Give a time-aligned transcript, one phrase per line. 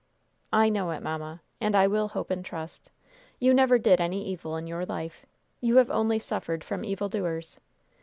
[0.51, 1.43] "I know it, mamma.
[1.59, 2.89] And I will hope and trust.
[3.37, 5.27] You never did any evil in your life.
[5.59, 7.59] You have only suffered from evildoers.